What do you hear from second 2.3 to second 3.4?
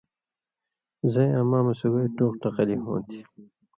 ٹقلی ہوں تھی